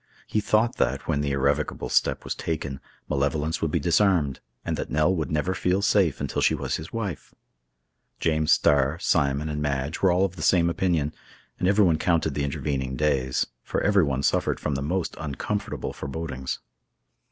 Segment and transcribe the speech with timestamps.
[0.25, 4.89] He thought that, when the irrevocable step was taken, malevolence would be disarmed, and that
[4.89, 7.35] Nell would never feel safe until she was his wife.
[8.19, 11.13] James Starr, Simon, and Madge, were all of the same opinion,
[11.59, 16.57] and everyone counted the intervening days, for everyone suffered from the most uncomfortable forebodings.